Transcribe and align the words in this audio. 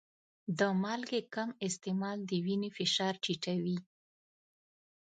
د 0.59 0.61
مالګې 0.81 1.21
کم 1.33 1.49
استعمال 1.67 2.17
د 2.29 2.31
وینې 2.45 2.69
فشار 2.77 3.13
ټیټوي. 3.23 3.77